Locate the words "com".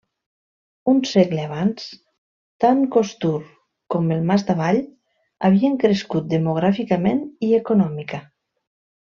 3.97-4.09